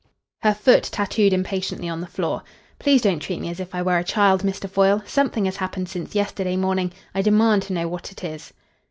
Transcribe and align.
Her 0.39 0.55
foot 0.55 0.81
tattooed 0.85 1.31
impatiently 1.31 1.87
on 1.87 2.01
the 2.01 2.07
floor. 2.07 2.41
"Please 2.79 3.03
don't 3.03 3.19
treat 3.19 3.39
me 3.39 3.49
as 3.51 3.59
if 3.59 3.75
I 3.75 3.83
were 3.83 3.99
a 3.99 4.03
child, 4.03 4.41
Mr. 4.41 4.67
Foyle. 4.67 5.03
Something 5.05 5.45
has 5.45 5.57
happened 5.57 5.89
since 5.89 6.15
yesterday 6.15 6.57
morning. 6.57 6.91
I 7.13 7.21
demand 7.21 7.61
to 7.65 7.73
know 7.73 7.87
what 7.87 8.11
it 8.11 8.23
is." 8.23 8.51